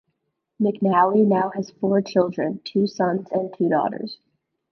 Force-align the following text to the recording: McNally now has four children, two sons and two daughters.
McNally 0.59 1.27
now 1.27 1.49
has 1.51 1.69
four 1.69 2.01
children, 2.01 2.59
two 2.63 2.87
sons 2.87 3.27
and 3.31 3.53
two 3.55 3.69
daughters. 3.69 4.17